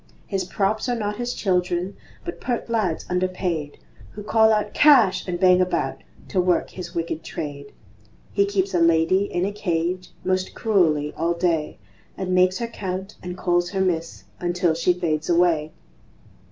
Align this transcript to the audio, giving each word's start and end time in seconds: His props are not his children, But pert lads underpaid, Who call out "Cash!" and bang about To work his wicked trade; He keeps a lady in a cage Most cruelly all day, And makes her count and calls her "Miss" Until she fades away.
His 0.25 0.45
props 0.45 0.89
are 0.89 0.95
not 0.95 1.17
his 1.17 1.35
children, 1.35 1.95
But 2.25 2.41
pert 2.41 2.71
lads 2.71 3.05
underpaid, 3.07 3.77
Who 4.13 4.23
call 4.23 4.51
out 4.51 4.73
"Cash!" 4.73 5.27
and 5.27 5.39
bang 5.39 5.61
about 5.61 6.01
To 6.29 6.41
work 6.41 6.71
his 6.71 6.95
wicked 6.95 7.23
trade; 7.23 7.71
He 8.33 8.47
keeps 8.47 8.73
a 8.73 8.79
lady 8.79 9.25
in 9.25 9.45
a 9.45 9.51
cage 9.51 10.09
Most 10.25 10.55
cruelly 10.55 11.13
all 11.15 11.35
day, 11.35 11.77
And 12.17 12.33
makes 12.33 12.57
her 12.57 12.67
count 12.67 13.15
and 13.21 13.37
calls 13.37 13.69
her 13.69 13.81
"Miss" 13.81 14.23
Until 14.39 14.73
she 14.73 14.91
fades 14.91 15.29
away. 15.29 15.71